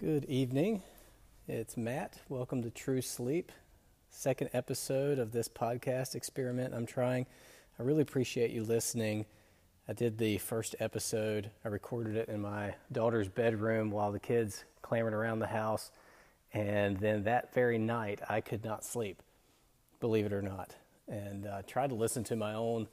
[0.00, 0.82] Good evening.
[1.46, 2.20] It's Matt.
[2.30, 3.52] Welcome to True Sleep,
[4.08, 7.26] second episode of this podcast experiment I'm trying.
[7.78, 9.26] I really appreciate you listening.
[9.86, 14.64] I did the first episode, I recorded it in my daughter's bedroom while the kids
[14.80, 15.90] clamored around the house.
[16.54, 19.22] And then that very night, I could not sleep,
[20.00, 20.76] believe it or not.
[21.08, 22.88] And I uh, tried to listen to my own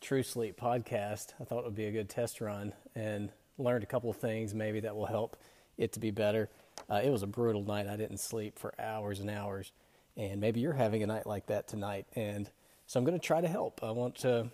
[0.00, 1.32] True Sleep podcast.
[1.40, 4.54] I thought it would be a good test run and learned a couple of things
[4.54, 5.36] maybe that will help
[5.78, 6.48] it to be better.
[6.90, 7.86] Uh, it was a brutal night.
[7.86, 9.72] I didn't sleep for hours and hours.
[10.16, 12.06] And maybe you're having a night like that tonight.
[12.14, 12.50] And
[12.86, 13.82] so I'm going to try to help.
[13.82, 14.50] I want to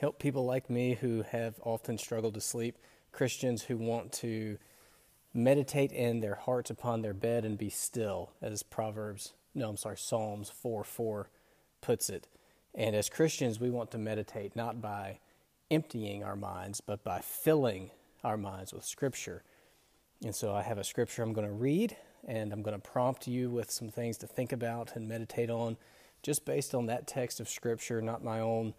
[0.00, 2.78] help people like me who have often struggled to sleep,
[3.12, 4.58] Christians who want to
[5.34, 9.96] meditate in their hearts upon their bed and be still, as Proverbs, no, I'm sorry,
[9.96, 11.28] Psalms 4 4
[11.80, 12.28] puts it.
[12.74, 15.18] And as Christians, we want to meditate not by
[15.70, 17.90] emptying our minds, but by filling
[18.24, 19.42] our minds with Scripture.
[20.24, 23.26] And so I have a scripture I'm going to read, and I'm going to prompt
[23.26, 25.76] you with some things to think about and meditate on,
[26.22, 28.74] just based on that text of Scripture, not my own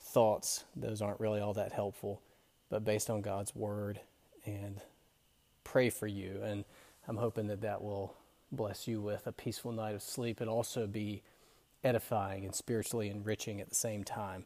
[0.00, 0.64] thoughts.
[0.76, 2.22] Those aren't really all that helpful,
[2.70, 4.00] but based on God's Word,
[4.46, 4.80] and
[5.64, 6.40] pray for you.
[6.44, 6.64] And
[7.08, 8.14] I'm hoping that that will
[8.52, 11.22] bless you with a peaceful night of sleep and also be
[11.82, 14.44] edifying and spiritually enriching at the same time.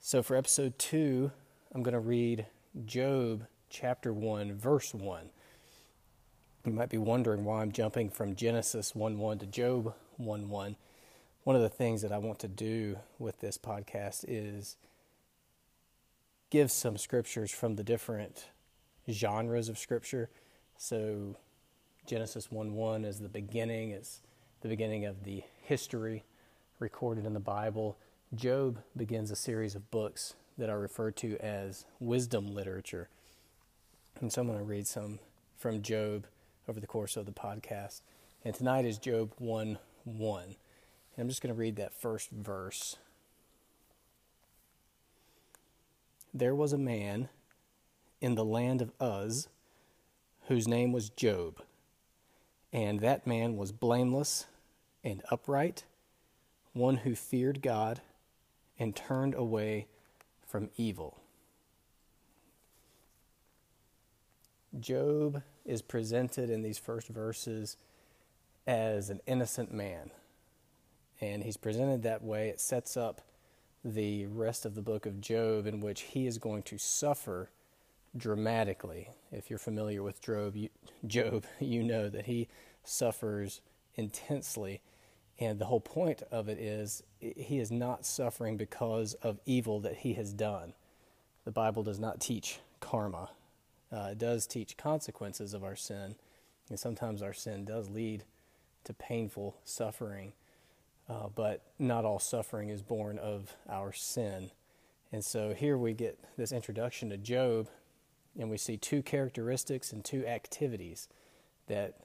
[0.00, 1.30] So for episode two,
[1.74, 2.46] I'm going to read
[2.86, 5.30] Job chapter 1, verse 1.
[6.64, 10.76] You might be wondering why I'm jumping from Genesis 1 1 to Job 1 1.
[11.44, 14.76] One of the things that I want to do with this podcast is
[16.50, 18.50] give some scriptures from the different
[19.10, 20.28] genres of scripture.
[20.76, 21.36] So,
[22.04, 24.20] Genesis 1 1 is the beginning, it's
[24.60, 26.24] the beginning of the history
[26.78, 27.96] recorded in the Bible.
[28.34, 33.08] Job begins a series of books that are referred to as wisdom literature.
[34.20, 35.20] And so I'm going to read some
[35.56, 36.26] from Job
[36.70, 38.00] over the course of the podcast.
[38.44, 40.42] And tonight is Job 1 1.
[40.44, 40.54] And
[41.18, 42.96] I'm just going to read that first verse.
[46.32, 47.28] There was a man
[48.20, 49.48] in the land of Uz
[50.46, 51.60] whose name was Job,
[52.72, 54.46] and that man was blameless
[55.02, 55.82] and upright,
[56.72, 58.00] one who feared God
[58.78, 59.88] and turned away
[60.46, 61.18] from evil.
[64.78, 67.76] Job is presented in these first verses
[68.66, 70.10] as an innocent man.
[71.20, 72.48] And he's presented that way.
[72.48, 73.20] It sets up
[73.84, 77.50] the rest of the book of Job, in which he is going to suffer
[78.16, 79.08] dramatically.
[79.30, 80.68] If you're familiar with Job, you,
[81.82, 82.48] know that he
[82.82, 83.60] suffers
[83.94, 84.80] intensely.
[85.38, 89.98] And the whole point of it is he is not suffering because of evil that
[89.98, 90.74] he has done.
[91.44, 93.30] The Bible does not teach karma
[93.92, 96.14] uh, does teach consequences of our sin,
[96.68, 98.24] and sometimes our sin does lead
[98.84, 100.32] to painful suffering.
[101.08, 104.52] Uh, but not all suffering is born of our sin.
[105.10, 107.68] And so here we get this introduction to Job,
[108.38, 111.08] and we see two characteristics and two activities
[111.66, 111.96] that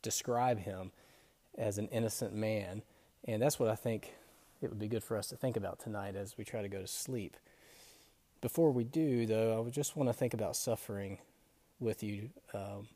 [0.00, 0.92] describe him
[1.56, 2.82] as an innocent man.
[3.24, 4.14] And that's what I think
[4.62, 6.80] it would be good for us to think about tonight as we try to go
[6.80, 7.36] to sleep.
[8.40, 11.18] Before we do, though, I just want to think about suffering
[11.80, 12.30] with you.
[12.54, 12.86] Um,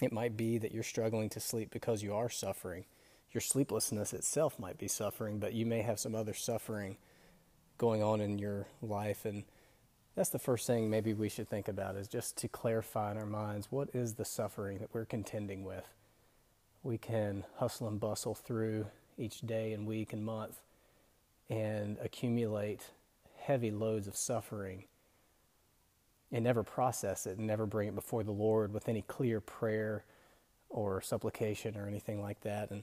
[0.00, 2.86] it might be that you're struggling to sleep because you are suffering.
[3.32, 6.96] Your sleeplessness itself might be suffering, but you may have some other suffering
[7.76, 9.26] going on in your life.
[9.26, 9.44] And
[10.14, 13.26] that's the first thing maybe we should think about is just to clarify in our
[13.26, 15.84] minds what is the suffering that we're contending with.
[16.82, 18.86] We can hustle and bustle through
[19.18, 20.60] each day and week and month
[21.50, 22.90] and accumulate
[23.46, 24.84] heavy loads of suffering
[26.32, 30.04] and never process it and never bring it before the Lord with any clear prayer
[30.68, 32.70] or supplication or anything like that.
[32.70, 32.82] And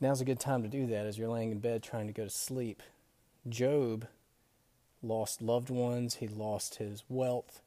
[0.00, 2.24] now's a good time to do that as you're laying in bed trying to go
[2.24, 2.82] to sleep.
[3.48, 4.06] Job
[5.02, 7.60] lost loved ones, he lost his wealth,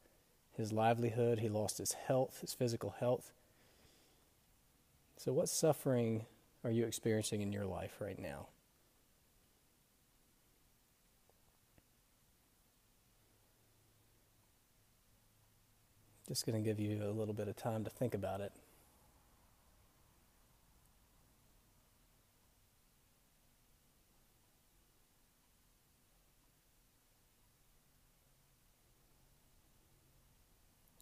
[0.56, 3.30] his livelihood, he lost his health, his physical health.
[5.18, 6.24] So, what suffering
[6.64, 8.48] are you experiencing in your life right now?
[16.28, 18.52] Just going to give you a little bit of time to think about it.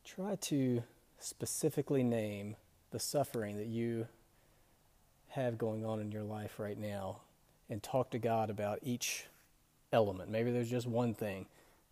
[0.04, 0.84] Try to
[1.18, 2.54] specifically name
[2.92, 4.06] the suffering that you
[5.30, 7.22] have going on in your life right now
[7.68, 9.26] and talk to God about each
[9.92, 10.30] element.
[10.30, 11.46] Maybe there's just one thing,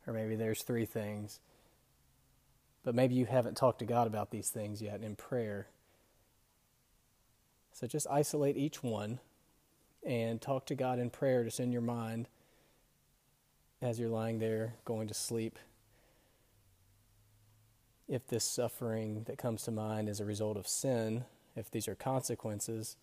[0.07, 1.41] or maybe there's three things
[2.85, 5.69] but maybe you haven't talked to God about these things yet in prayer.
[7.73, 9.19] So just isolate each one
[10.07, 12.29] and talk to God in prayer just in your mind
[13.81, 15.59] as you're lying there going to sleep.
[18.07, 21.25] If this suffering that comes to mind is a result of sin,
[21.57, 22.97] if these are consequences,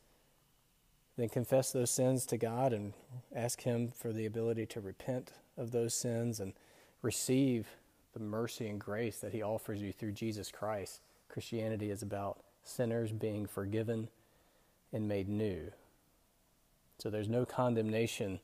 [1.18, 2.94] then confess those sins to God and
[3.36, 6.54] ask Him for the ability to repent of those sins and
[7.02, 7.68] receive
[8.14, 11.02] the mercy and grace that He offers you through Jesus Christ.
[11.30, 14.10] Christianity is about sinners being forgiven
[14.92, 15.72] and made new.
[16.98, 18.40] So there's no condemnation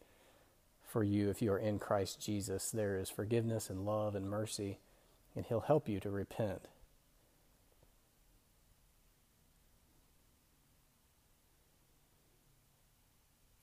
[0.88, 2.72] for you if you are in Christ Jesus.
[2.72, 4.80] There is forgiveness and love and mercy,
[5.36, 6.68] and He'll help you to repent.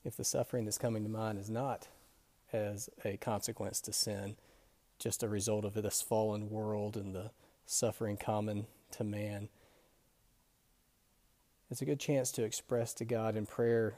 [0.04, 1.88] If the suffering that's coming to mind is not
[2.52, 4.36] as a consequence to sin,
[4.98, 7.30] just a result of this fallen world and the
[7.66, 9.48] suffering common to man,
[11.70, 13.94] it's a good chance to express to God in prayer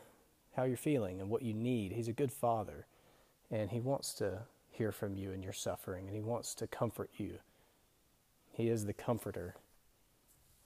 [0.57, 1.93] how you're feeling and what you need.
[1.93, 2.87] He's a good father,
[3.51, 4.41] and He wants to
[4.71, 7.39] hear from you in your suffering, and He wants to comfort you.
[8.53, 9.57] He is the comforter.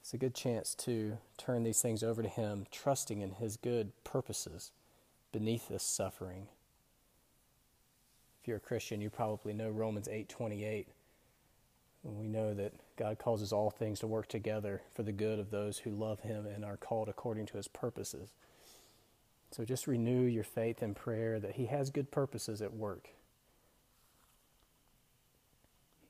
[0.01, 3.93] It's a good chance to turn these things over to Him, trusting in His good
[4.05, 4.71] purposes
[5.33, 6.47] beneath this suffering.
[8.41, 10.89] If you're a Christian, you probably know Romans 8:28.
[12.03, 15.51] And we know that God causes all things to work together for the good of
[15.51, 18.31] those who love him and are called according to his purposes.
[19.51, 23.11] So just renew your faith and prayer that he has good purposes at work.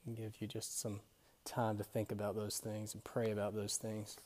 [0.07, 1.01] And give you just some
[1.45, 4.17] time to think about those things and pray about those things.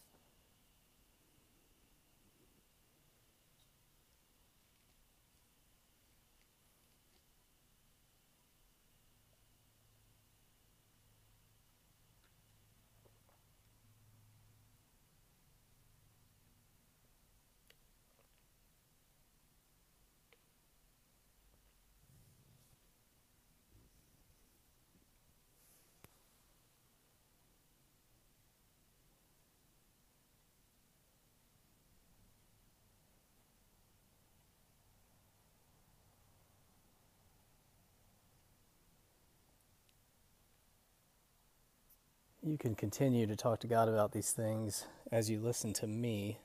[42.47, 46.41] You can continue to talk to God about these things as you listen to me.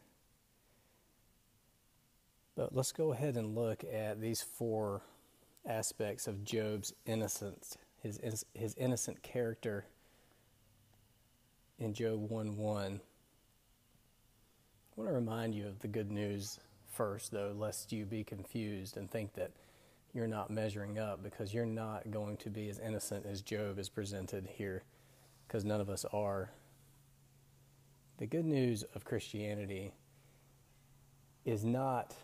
[2.55, 5.01] But let's go ahead and look at these four
[5.67, 9.87] aspects of Job's innocence, his, his innocent character
[11.79, 12.81] in Job 1 1.
[12.85, 12.99] I
[14.95, 19.11] want to remind you of the good news first, though, lest you be confused and
[19.11, 19.51] think that
[20.13, 23.89] you're not measuring up because you're not going to be as innocent as Job is
[23.89, 24.83] presented here
[25.49, 26.51] because none of us are.
[28.19, 29.93] The good news of Christianity
[31.43, 32.15] is not,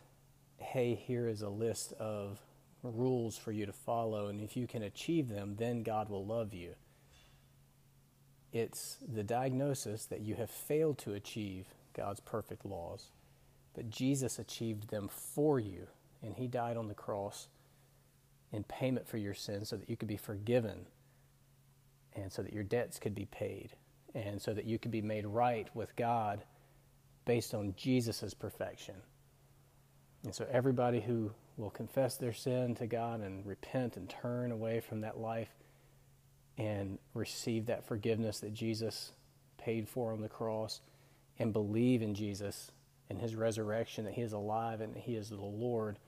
[0.57, 2.39] hey, here is a list of
[2.83, 6.53] rules for you to follow, and if you can achieve them, then God will love
[6.53, 6.75] you.
[8.53, 13.09] It's the diagnosis that you have failed to achieve God's perfect laws,
[13.73, 15.87] but Jesus achieved them for you,
[16.21, 17.47] and He died on the cross
[18.51, 20.85] in payment for your sins so that you could be forgiven
[22.15, 23.71] and so that your debts could be paid,
[24.13, 26.43] and so that you could be made right with God
[27.25, 28.95] based on Jesus' perfection.
[30.23, 34.79] And so, everybody who will confess their sin to God and repent and turn away
[34.79, 35.49] from that life
[36.57, 39.11] and receive that forgiveness that Jesus
[39.57, 40.81] paid for on the cross
[41.39, 42.71] and believe in Jesus
[43.09, 45.99] and his resurrection, that he is alive and that he is the Lord,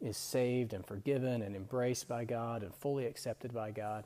[0.00, 4.04] is saved and forgiven and embraced by God and fully accepted by God.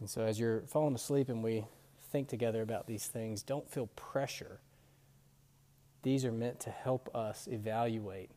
[0.00, 1.66] And so, as you're falling asleep and we
[2.10, 4.60] think together about these things, don't feel pressure.
[6.02, 8.30] These are meant to help us evaluate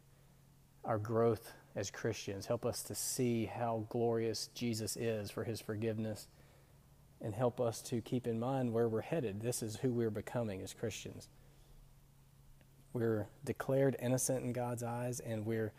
[0.83, 6.27] our growth as Christians, help us to see how glorious Jesus is for his forgiveness,
[7.21, 9.41] and help us to keep in mind where we're headed.
[9.41, 11.29] This is who we're becoming as Christians.
[12.91, 15.71] We're declared innocent in God's eyes, and we're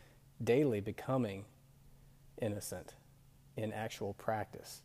[0.43, 1.45] daily becoming
[2.41, 2.95] innocent
[3.57, 4.83] in actual practice.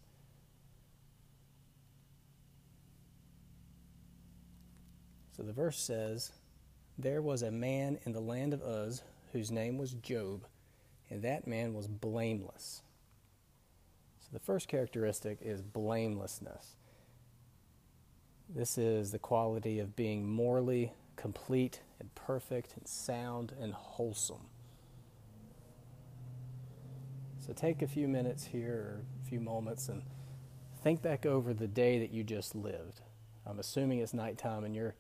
[5.39, 6.33] So the verse says,
[6.97, 10.45] There was a man in the land of Uz whose name was Job,
[11.09, 12.81] and that man was blameless.
[14.19, 16.75] So the first characteristic is blamelessness.
[18.49, 24.47] This is the quality of being morally complete and perfect and sound and wholesome.
[27.39, 30.01] So take a few minutes here, or a few moments, and
[30.83, 32.99] think back over the day that you just lived.
[33.45, 34.95] I'm assuming it's nighttime and you're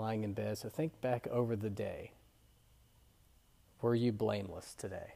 [0.00, 2.12] lying in bed, so think back over the day.
[3.82, 5.14] Were you blameless today?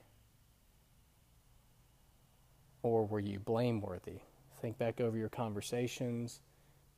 [2.83, 4.21] Or were you blameworthy?
[4.61, 6.41] Think back over your conversations,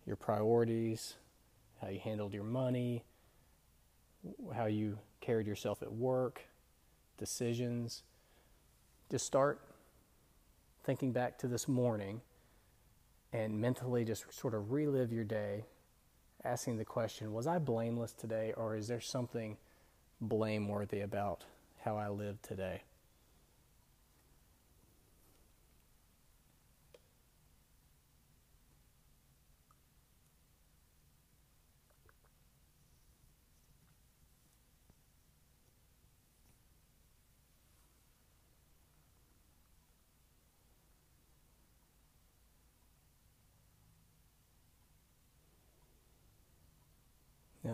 [0.05, 1.14] your priorities,
[1.81, 3.05] how you handled your money,
[4.55, 6.43] how you carried yourself at work,
[7.19, 8.02] decisions.
[9.11, 9.61] Just start
[10.85, 12.21] thinking back to this morning
[13.33, 15.64] and mentally just sort of relive your day,
[16.47, 19.57] asking the question Was I blameless today, or is there something
[20.21, 21.45] blameworthy about
[21.85, 22.83] how I lived today?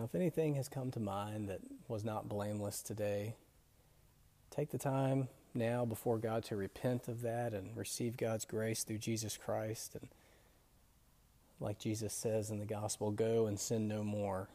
[0.03, 3.35] If anything has come to mind that was not blameless today,
[4.49, 8.97] take the time now before God to repent of that and receive God's grace through
[8.97, 9.95] Jesus Christ.
[9.95, 10.09] And
[11.59, 14.49] like Jesus says in the gospel, go and sin no more.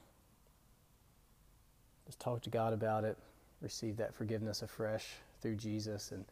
[2.06, 3.16] Just talk to God about it,
[3.62, 5.06] receive that forgiveness afresh
[5.40, 6.24] through Jesus, and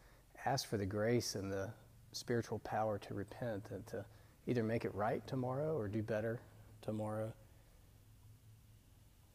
[0.45, 1.69] ask for the grace and the
[2.11, 4.05] spiritual power to repent and to
[4.45, 6.39] either make it right tomorrow or do better
[6.81, 7.33] tomorrow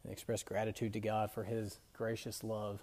[0.04, 2.80] and express gratitude to God for His gracious love.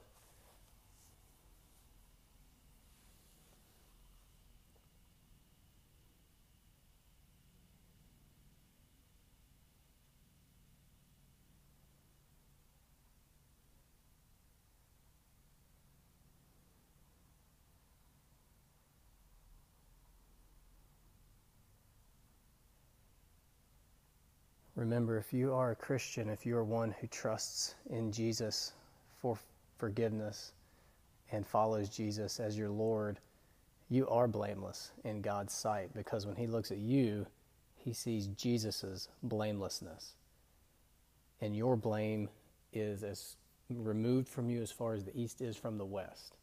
[24.79, 28.71] Remember, if you are a Christian, if you are one who trusts in Jesus
[29.21, 29.37] for
[29.77, 30.53] forgiveness
[31.33, 33.19] and follows Jesus as your Lord,
[33.89, 37.27] you are blameless in God's sight because when He looks at you,
[37.75, 40.13] He sees Jesus' blamelessness.
[41.41, 42.29] And your blame
[42.71, 43.35] is as
[43.69, 46.37] removed from you as far as the east is from the west.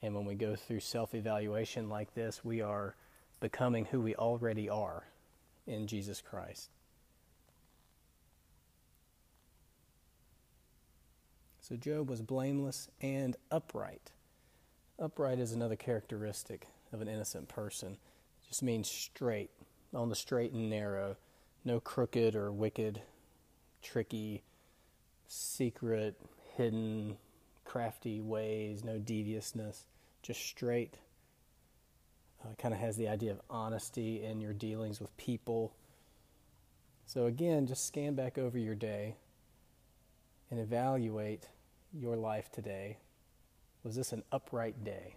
[0.00, 2.94] And when we go through self evaluation like this, we are
[3.40, 5.09] becoming who we already are
[5.70, 6.70] in Jesus Christ.
[11.60, 14.10] So Job was blameless and upright.
[14.98, 17.92] Upright is another characteristic of an innocent person.
[17.92, 19.50] It just means straight,
[19.94, 21.16] on the straight and narrow,
[21.64, 23.02] no crooked or wicked,
[23.82, 24.42] tricky,
[25.28, 26.20] secret,
[26.56, 27.16] hidden,
[27.64, 29.86] crafty ways, no deviousness,
[30.22, 30.98] just straight
[32.42, 35.72] uh, kind of has the idea of honesty in your dealings with people.
[37.06, 39.16] So, again, just scan back over your day
[40.50, 41.48] and evaluate
[41.92, 42.98] your life today.
[43.82, 45.16] Was this an upright day?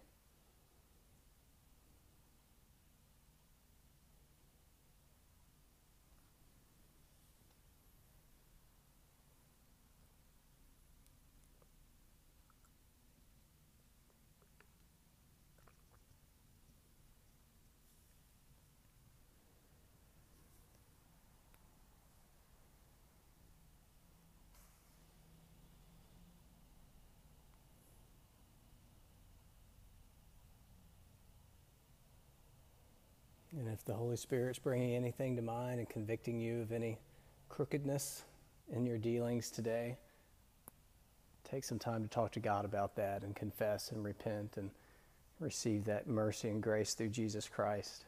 [33.55, 36.99] And if the Holy Spirit's bringing anything to mind and convicting you of any
[37.49, 38.23] crookedness
[38.71, 39.97] in your dealings today,
[41.43, 44.69] take some time to talk to God about that and confess and repent and
[45.39, 48.05] receive that mercy and grace through Jesus Christ.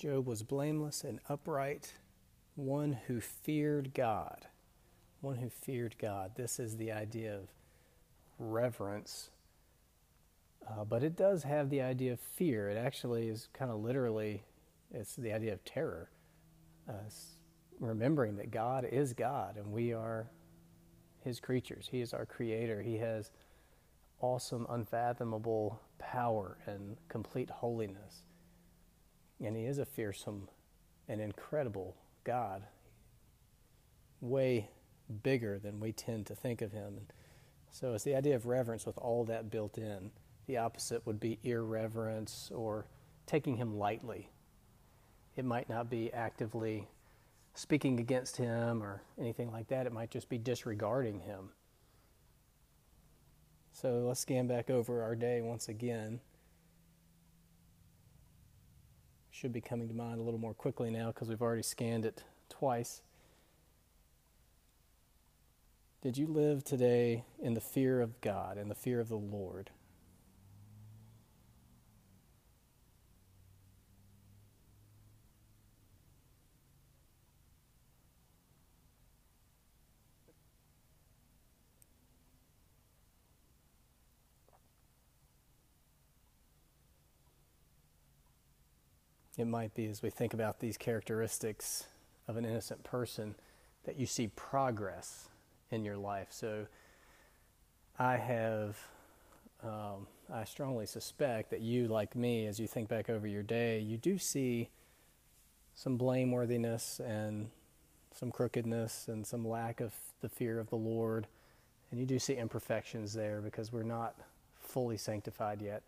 [0.00, 1.92] Job was blameless and upright,
[2.54, 4.46] one who feared God.
[5.20, 6.32] One who feared God.
[6.36, 7.48] This is the idea of
[8.38, 9.28] reverence.
[10.66, 12.70] Uh, but it does have the idea of fear.
[12.70, 14.42] It actually is kind of literally,
[14.90, 16.08] it's the idea of terror.
[16.88, 17.10] Uh,
[17.78, 20.30] remembering that God is God and we are
[21.22, 21.88] His creatures.
[21.90, 22.80] He is our creator.
[22.80, 23.32] He has
[24.22, 28.22] awesome, unfathomable power and complete holiness.
[29.42, 30.48] And He is a fearsome
[31.08, 32.62] and incredible God,
[34.20, 34.68] way
[35.22, 37.00] bigger than we tend to think of Him.
[37.70, 40.10] So it's the idea of reverence with all that built in.
[40.46, 42.86] The opposite would be irreverence or
[43.26, 44.30] taking Him lightly.
[45.36, 46.88] It might not be actively
[47.54, 51.50] speaking against Him or anything like that, it might just be disregarding Him.
[53.72, 56.20] So let's scan back over our day once again.
[59.30, 62.24] Should be coming to mind a little more quickly now because we've already scanned it
[62.48, 63.02] twice.
[66.02, 69.70] Did you live today in the fear of God and the fear of the Lord?
[89.40, 91.86] It might be as we think about these characteristics
[92.28, 93.34] of an innocent person
[93.84, 95.28] that you see progress
[95.70, 96.28] in your life.
[96.30, 96.66] So
[97.98, 98.78] I have,
[99.62, 103.80] um, I strongly suspect that you, like me, as you think back over your day,
[103.80, 104.68] you do see
[105.74, 107.50] some blameworthiness and
[108.14, 111.26] some crookedness and some lack of the fear of the Lord.
[111.90, 114.14] And you do see imperfections there because we're not
[114.60, 115.82] fully sanctified yet.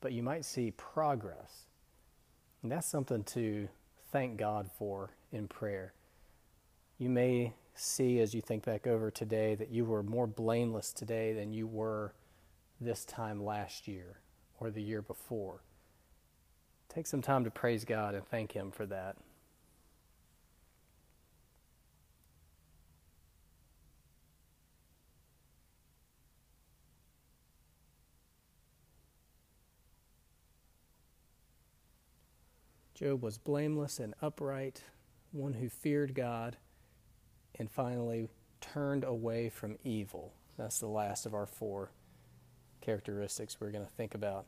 [0.00, 1.66] But you might see progress
[2.68, 3.66] and that's something to
[4.12, 5.94] thank God for in prayer.
[6.98, 11.32] You may see as you think back over today that you were more blameless today
[11.32, 12.12] than you were
[12.78, 14.18] this time last year
[14.60, 15.62] or the year before.
[16.90, 19.16] Take some time to praise God and thank Him for that.
[32.98, 34.82] Job was blameless and upright,
[35.30, 36.56] one who feared God,
[37.54, 38.28] and finally
[38.60, 40.32] turned away from evil.
[40.56, 41.92] That's the last of our four
[42.80, 44.46] characteristics we're going to think about.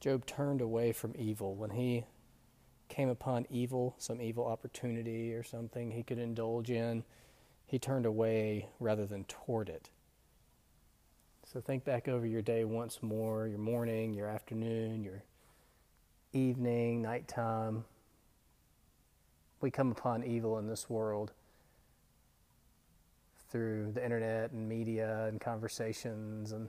[0.00, 1.54] Job turned away from evil.
[1.54, 2.06] When he
[2.88, 7.04] came upon evil, some evil opportunity or something he could indulge in,
[7.66, 9.90] he turned away rather than toward it.
[11.44, 15.22] So think back over your day once more, your morning, your afternoon, your
[16.34, 17.84] evening, nighttime,
[19.60, 21.32] we come upon evil in this world
[23.50, 26.68] through the internet and media and conversations, and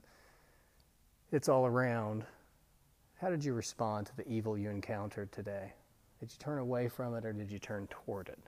[1.31, 2.25] it's all around.
[3.19, 5.73] How did you respond to the evil you encountered today?
[6.19, 8.39] Did you turn away from it or did you turn toward it?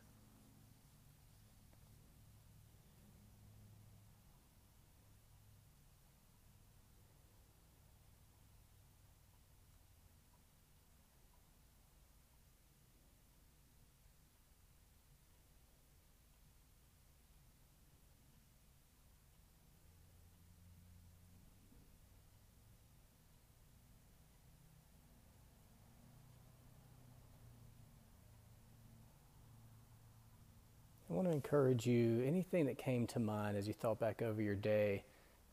[31.17, 34.53] Want to encourage you anything that came to mind as you thought back over your
[34.53, 35.03] day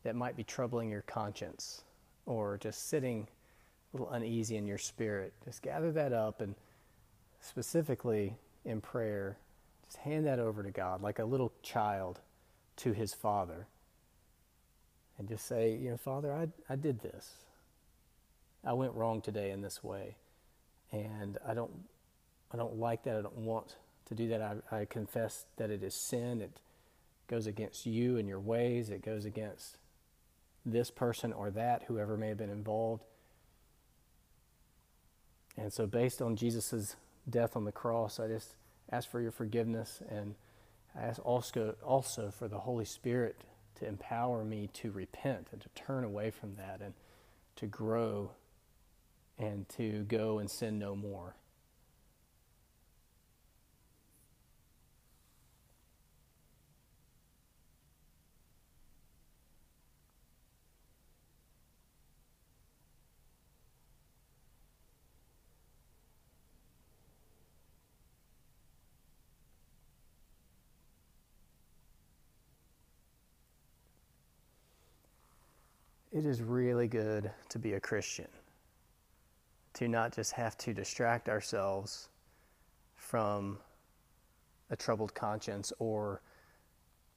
[0.02, 1.84] that might be troubling your conscience
[2.26, 5.32] or just sitting a little uneasy in your spirit.
[5.42, 6.54] Just gather that up and
[7.40, 9.38] specifically in prayer,
[9.86, 12.20] just hand that over to God like a little child
[12.76, 13.66] to his father.
[15.16, 17.36] And just say, you know, Father, I, I did this.
[18.62, 20.16] I went wrong today in this way.
[20.92, 21.72] And I don't
[22.52, 23.16] I don't like that.
[23.16, 24.42] I don't want to do that.
[24.42, 26.40] I, I confess that it is sin.
[26.40, 26.60] It
[27.28, 28.90] goes against you and your ways.
[28.90, 29.78] It goes against
[30.64, 33.04] this person or that, whoever may have been involved.
[35.56, 36.96] And so, based on Jesus'
[37.28, 38.54] death on the cross, I just
[38.90, 40.34] ask for your forgiveness and
[40.96, 43.36] I ask also, also for the Holy Spirit
[43.76, 46.94] to empower me to repent and to turn away from that and
[47.56, 48.30] to grow
[49.38, 51.34] and to go and sin no more.
[76.14, 78.28] It is really good to be a Christian,
[79.72, 82.08] to not just have to distract ourselves
[82.94, 83.58] from
[84.70, 86.22] a troubled conscience or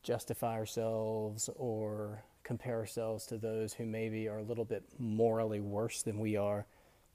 [0.02, 6.02] justify ourselves or compare ourselves to those who maybe are a little bit morally worse
[6.02, 6.66] than we are,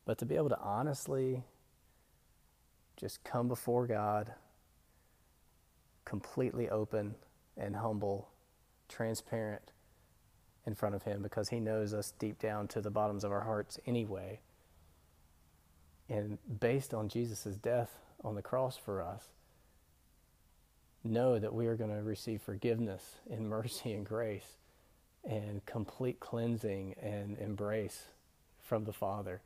[0.04, 1.42] but to be able to honestly
[2.96, 4.32] just come before God,
[6.04, 7.16] completely open
[7.56, 8.28] and humble,
[8.88, 9.72] transparent
[10.66, 13.42] in front of Him because He knows us deep down to the bottoms of our
[13.42, 14.40] hearts anyway.
[16.08, 17.90] And based on Jesus' death
[18.22, 19.24] on the cross for us,
[21.04, 24.56] know that we are going to receive forgiveness and mercy and grace
[25.24, 28.04] and complete cleansing and embrace
[28.60, 29.40] from the Father.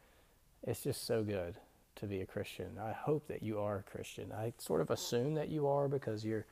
[0.66, 1.56] It's just so good
[1.96, 2.78] to be a Christian.
[2.82, 4.32] I hope that you are a Christian.
[4.32, 6.46] I sort of assume that you are because you're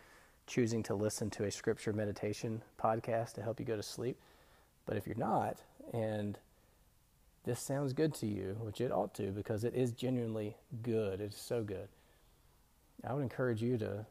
[0.47, 4.19] choosing to listen to a scripture meditation podcast to help you go to sleep.
[4.87, 6.39] But if you're not, and
[7.45, 11.41] this sounds good to you, which it ought to because it is genuinely good, it's
[11.41, 11.89] so good,
[13.07, 14.07] I would encourage you to,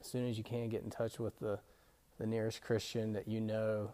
[0.00, 1.58] as soon as you can, get in touch with the,
[2.18, 3.92] the nearest Christian that you know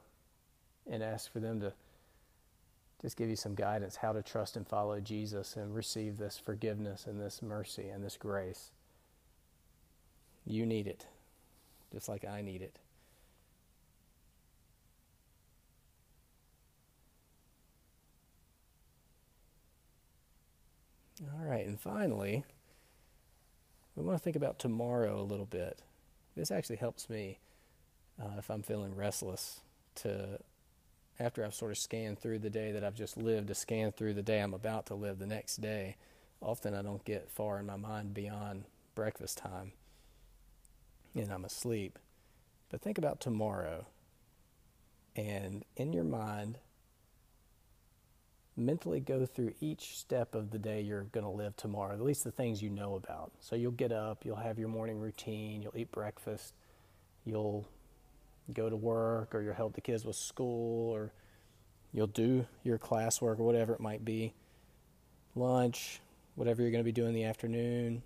[0.89, 1.73] and ask for them to
[3.03, 7.07] just give you some guidance how to trust and follow Jesus and receive this forgiveness
[7.07, 8.71] and this mercy and this grace.
[10.45, 11.07] You need it,
[11.93, 12.79] just like I need it.
[21.23, 22.45] All right, and finally,
[23.95, 25.81] we want to think about tomorrow a little bit.
[26.37, 27.39] This actually helps me
[28.21, 29.61] uh, if I'm feeling restless
[29.97, 30.39] to,
[31.19, 34.15] after I've sort of scanned through the day that I've just lived, to scan through
[34.15, 35.97] the day I'm about to live the next day.
[36.43, 39.73] Often I don't get far in my mind beyond breakfast time
[41.23, 41.99] and I'm asleep.
[42.69, 43.87] But think about tomorrow.
[45.15, 46.59] And in your mind,
[48.57, 52.25] mentally go through each step of the day you're going to live tomorrow, at least
[52.25, 53.33] the things you know about.
[53.41, 56.55] So you'll get up, you'll have your morning routine, you'll eat breakfast,
[57.25, 57.69] you'll
[58.53, 61.13] go to work, or you'll help the kids with school, or
[61.93, 64.33] you'll do your classwork, or whatever it might be,
[65.35, 66.01] lunch,
[66.35, 68.03] whatever you're going to be doing in the afternoon.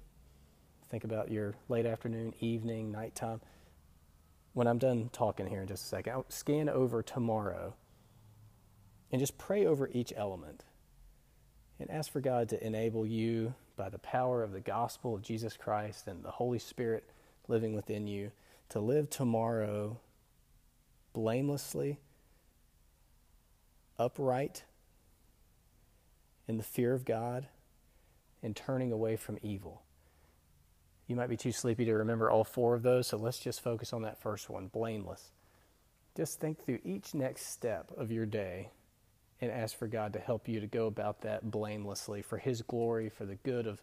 [0.88, 3.40] Think about your late afternoon, evening, nighttime.
[4.54, 7.74] When I'm done talking here in just a second, I'll scan over tomorrow
[9.10, 10.64] and just pray over each element
[11.78, 15.56] and ask for God to enable you by the power of the gospel of Jesus
[15.56, 17.10] Christ and the Holy Spirit
[17.48, 18.30] living within you
[18.68, 19.98] to live tomorrow
[21.12, 21.98] blamelessly,
[23.98, 24.64] upright,
[26.46, 27.46] in the fear of God,
[28.42, 29.82] and turning away from evil.
[31.06, 33.92] You might be too sleepy to remember all four of those, so let's just focus
[33.92, 35.32] on that first one blameless.
[36.16, 38.70] Just think through each next step of your day
[39.40, 43.08] and ask for God to help you to go about that blamelessly for His glory,
[43.08, 43.82] for the good of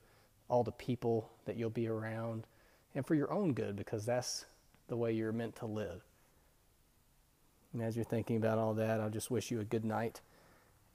[0.50, 2.46] all the people that you'll be around,
[2.96, 4.46] and for your own good, because that's
[4.88, 6.02] the way you're meant to live.
[7.74, 10.22] And as you're thinking about all that, I'll just wish you a good night,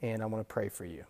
[0.01, 1.05] and I want to pray for you.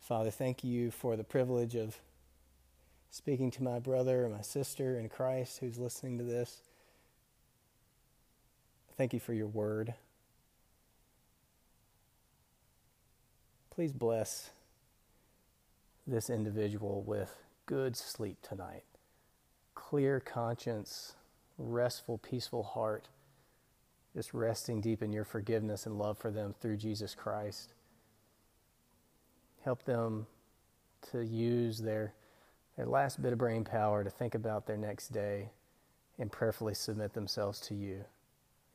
[0.00, 1.98] Father, thank you for the privilege of
[3.10, 6.58] speaking to my brother and my sister in Christ who's listening to this.
[8.96, 9.94] Thank you for your word.
[13.70, 14.50] Please bless
[16.06, 18.84] this individual with good sleep tonight,
[19.74, 21.14] clear conscience,
[21.58, 23.08] restful, peaceful heart,
[24.14, 27.72] just resting deep in your forgiveness and love for them through Jesus Christ.
[29.64, 30.26] Help them
[31.10, 32.12] to use their,
[32.76, 35.50] their last bit of brain power to think about their next day
[36.16, 38.04] and prayerfully submit themselves to you.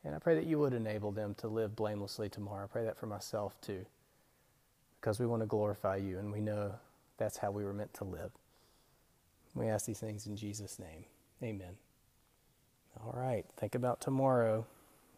[0.04, 2.64] And I pray that you would enable them to live blamelessly tomorrow.
[2.64, 3.84] I pray that for myself too,
[5.00, 6.74] because we want to glorify you and we know
[7.18, 8.30] that's how we were meant to live.
[9.54, 11.04] We ask these things in Jesus' name.
[11.42, 11.76] Amen.
[13.04, 14.66] All right, think about tomorrow.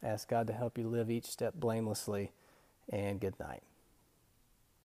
[0.03, 2.33] Ask God to help you live each step blamelessly,
[2.89, 3.63] and good night.